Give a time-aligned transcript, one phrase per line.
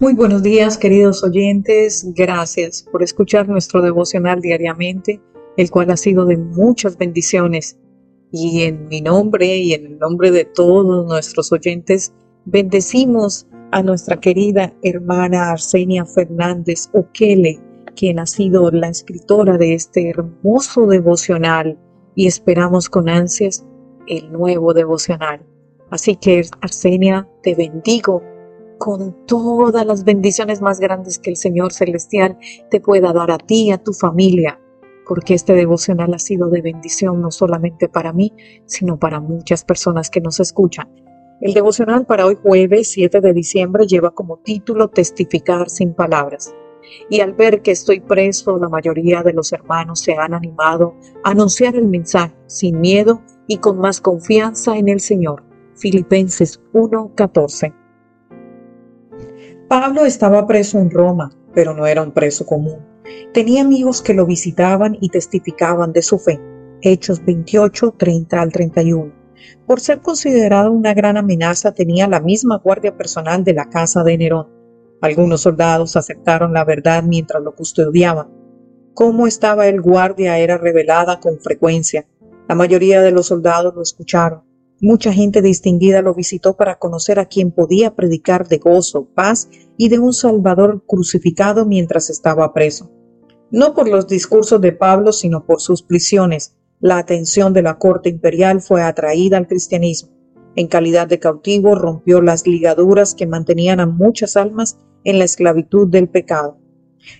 [0.00, 2.06] Muy buenos días, queridos oyentes.
[2.14, 5.20] Gracias por escuchar nuestro devocional diariamente,
[5.56, 7.80] el cual ha sido de muchas bendiciones.
[8.30, 12.12] Y en mi nombre y en el nombre de todos nuestros oyentes,
[12.44, 17.58] bendecimos a nuestra querida hermana Arsenia Fernández Okele,
[17.96, 21.76] quien ha sido la escritora de este hermoso devocional
[22.14, 23.66] y esperamos con ansias
[24.06, 25.44] el nuevo devocional.
[25.90, 28.22] Así que Arsenia, te bendigo
[28.78, 32.38] con todas las bendiciones más grandes que el Señor Celestial
[32.70, 34.60] te pueda dar a ti y a tu familia,
[35.06, 38.32] porque este devocional ha sido de bendición no solamente para mí,
[38.66, 40.88] sino para muchas personas que nos escuchan.
[41.40, 46.54] El devocional para hoy jueves 7 de diciembre lleva como título Testificar sin palabras.
[47.10, 51.30] Y al ver que estoy preso, la mayoría de los hermanos se han animado a
[51.30, 55.44] anunciar el mensaje sin miedo y con más confianza en el Señor.
[55.76, 57.87] Filipenses 1:14
[59.68, 62.78] Pablo estaba preso en Roma, pero no era un preso común.
[63.34, 66.40] Tenía amigos que lo visitaban y testificaban de su fe.
[66.80, 69.12] Hechos 28, 30 al 31.
[69.66, 74.16] Por ser considerado una gran amenaza, tenía la misma guardia personal de la casa de
[74.16, 74.48] Nerón.
[75.02, 78.28] Algunos soldados aceptaron la verdad mientras lo custodiaban.
[78.94, 82.06] Cómo estaba el guardia era revelada con frecuencia.
[82.48, 84.47] La mayoría de los soldados lo escucharon.
[84.80, 89.88] Mucha gente distinguida lo visitó para conocer a quien podía predicar de gozo, paz y
[89.88, 92.88] de un Salvador crucificado mientras estaba preso.
[93.50, 98.08] No por los discursos de Pablo, sino por sus prisiones, la atención de la corte
[98.08, 100.12] imperial fue atraída al cristianismo.
[100.54, 105.88] En calidad de cautivo rompió las ligaduras que mantenían a muchas almas en la esclavitud
[105.88, 106.56] del pecado.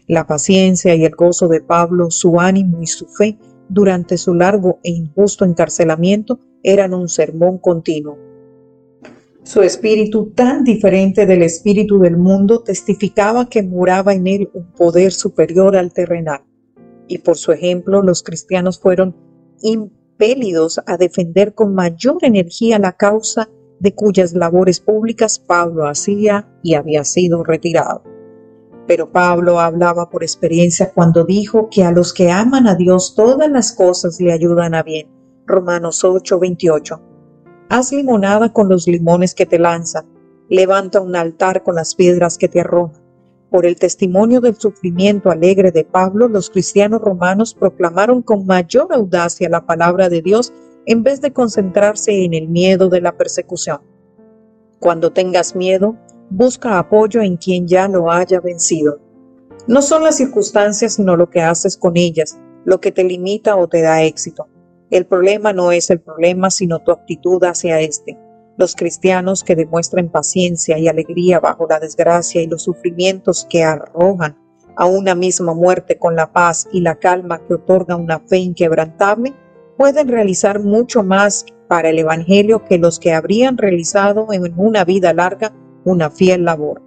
[0.07, 3.37] La paciencia y el gozo de Pablo, su ánimo y su fe
[3.69, 8.19] durante su largo e injusto encarcelamiento eran un sermón continuo.
[9.49, 15.11] Su espíritu, tan diferente del espíritu del mundo, testificaba que moraba en él un poder
[15.13, 16.43] superior al terrenal.
[17.07, 19.17] Y por su ejemplo, los cristianos fueron
[19.63, 23.49] impelidos a defender con mayor energía la causa
[23.81, 28.03] de cuyas labores públicas Pablo hacía y había sido retirado.
[28.87, 33.51] Pero Pablo hablaba por experiencia cuando dijo que a los que aman a Dios todas
[33.51, 35.18] las cosas le ayudan a bien
[35.49, 37.01] Romanos 8:28.
[37.71, 40.07] Haz limonada con los limones que te lanzan.
[40.51, 43.03] Levanta un altar con las piedras que te arrojan.
[43.51, 49.49] Por el testimonio del sufrimiento alegre de Pablo, los cristianos romanos proclamaron con mayor audacia
[49.49, 50.53] la palabra de Dios
[50.85, 53.81] en vez de concentrarse en el miedo de la persecución.
[54.81, 55.97] Cuando tengas miedo,
[56.29, 59.01] busca apoyo en quien ya lo haya vencido.
[59.67, 63.67] No son las circunstancias, sino lo que haces con ellas, lo que te limita o
[63.67, 64.47] te da éxito.
[64.91, 68.19] El problema no es el problema, sino tu actitud hacia éste.
[68.57, 74.37] Los cristianos que demuestren paciencia y alegría bajo la desgracia y los sufrimientos que arrojan
[74.77, 79.35] a una misma muerte con la paz y la calma que otorga una fe inquebrantable,
[79.77, 85.13] pueden realizar mucho más para el Evangelio que los que habrían realizado en una vida
[85.13, 85.53] larga
[85.85, 86.83] una fiel labor.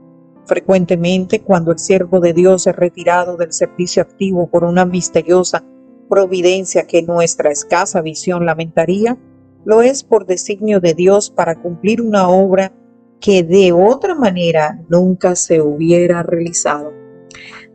[0.45, 5.63] Frecuentemente, cuando el siervo de Dios es retirado del servicio activo por una misteriosa
[6.11, 9.17] providencia que nuestra escasa visión lamentaría,
[9.63, 12.73] lo es por designio de Dios para cumplir una obra
[13.21, 16.91] que de otra manera nunca se hubiera realizado.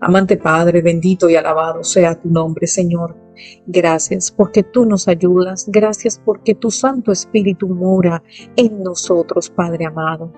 [0.02, 3.16] Amante Padre, bendito y alabado sea tu nombre, Señor.
[3.66, 8.22] Gracias porque tú nos ayudas, gracias porque tu Santo Espíritu mora
[8.54, 10.30] en nosotros, Padre amado.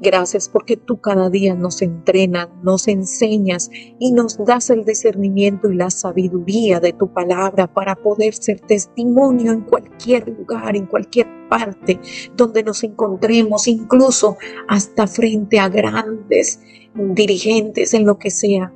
[0.00, 5.76] Gracias porque tú cada día nos entrenas, nos enseñas y nos das el discernimiento y
[5.76, 11.98] la sabiduría de tu palabra para poder ser testimonio en cualquier lugar, en cualquier parte
[12.36, 14.36] donde nos encontremos, incluso
[14.68, 16.60] hasta frente a grandes
[16.94, 18.72] dirigentes, en lo que sea.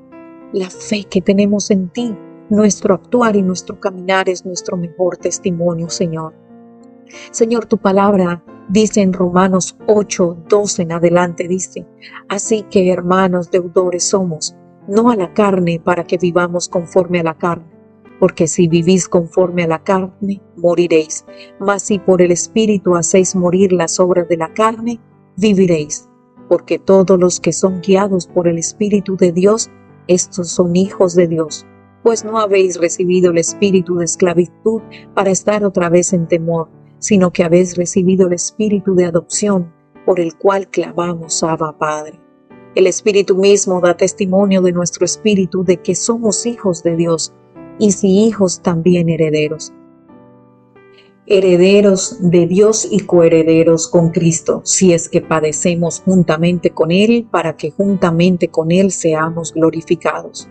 [0.52, 2.14] La fe que tenemos en ti,
[2.48, 6.34] nuestro actuar y nuestro caminar es nuestro mejor testimonio, Señor.
[7.30, 11.86] Señor, tu palabra dice en Romanos 8, 12 en adelante, dice,
[12.28, 14.56] así que hermanos deudores somos,
[14.88, 17.66] no a la carne para que vivamos conforme a la carne,
[18.18, 21.24] porque si vivís conforme a la carne, moriréis,
[21.58, 25.00] mas si por el Espíritu hacéis morir las obras de la carne,
[25.36, 26.08] viviréis,
[26.48, 29.70] porque todos los que son guiados por el Espíritu de Dios,
[30.06, 31.66] estos son hijos de Dios,
[32.02, 34.82] pues no habéis recibido el espíritu de esclavitud
[35.14, 36.68] para estar otra vez en temor
[37.04, 39.70] sino que habéis recibido el Espíritu de adopción
[40.06, 42.18] por el cual clamamos Abba Padre.
[42.74, 47.34] El Espíritu mismo da testimonio de nuestro espíritu de que somos hijos de Dios
[47.78, 49.70] y si hijos también herederos.
[51.26, 57.54] herederos de Dios y coherederos con Cristo, si es que padecemos juntamente con Él, para
[57.54, 60.48] que juntamente con Él seamos glorificados.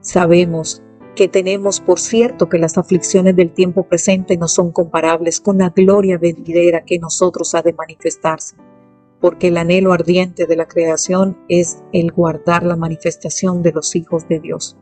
[0.00, 0.83] Sabemos
[1.14, 5.70] que tenemos por cierto que las aflicciones del tiempo presente no son comparables con la
[5.70, 8.56] gloria venidera que nosotros ha de manifestarse,
[9.20, 14.28] porque el anhelo ardiente de la creación es el guardar la manifestación de los hijos
[14.28, 14.76] de Dios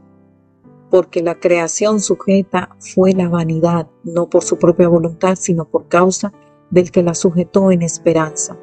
[0.93, 6.35] porque la creación sujeta fue la vanidad, no por su propia voluntad, sino por causa
[6.69, 8.58] del que la sujetó en esperanza.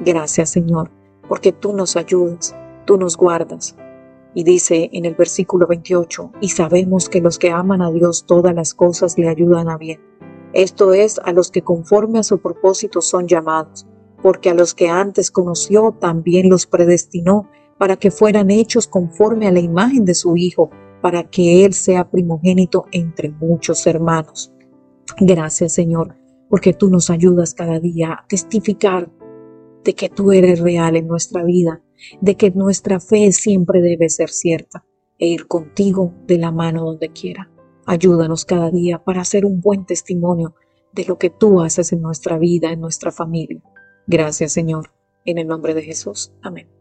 [0.00, 0.90] Gracias Señor,
[1.28, 2.56] porque tú nos ayudas,
[2.86, 3.76] tú nos guardas.
[4.36, 8.54] Y dice en el versículo 28, y sabemos que los que aman a Dios todas
[8.54, 9.98] las cosas le ayudan a bien.
[10.52, 13.86] Esto es a los que conforme a su propósito son llamados,
[14.22, 17.48] porque a los que antes conoció también los predestinó
[17.78, 20.68] para que fueran hechos conforme a la imagen de su Hijo
[21.00, 24.52] para que Él sea primogénito entre muchos hermanos.
[25.18, 26.14] Gracias Señor,
[26.50, 29.10] porque tú nos ayudas cada día a testificar
[29.82, 31.80] de que tú eres real en nuestra vida,
[32.20, 34.84] de que nuestra fe siempre debe ser cierta
[35.18, 37.50] e ir contigo de la mano donde quiera.
[37.86, 40.54] Ayúdanos cada día para hacer un buen testimonio
[40.92, 43.62] de lo que tú haces en nuestra vida, en nuestra familia.
[44.06, 44.92] Gracias Señor,
[45.24, 46.32] en el nombre de Jesús.
[46.42, 46.75] Amén.